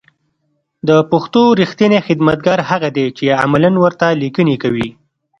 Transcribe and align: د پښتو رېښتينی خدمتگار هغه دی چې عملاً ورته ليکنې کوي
د 0.87 0.89
پښتو 1.11 1.41
رېښتينی 1.61 1.99
خدمتگار 2.07 2.59
هغه 2.69 2.89
دی 2.97 3.05
چې 3.17 3.25
عملاً 3.43 3.69
ورته 3.83 4.07
ليکنې 4.21 4.55
کوي 4.63 4.89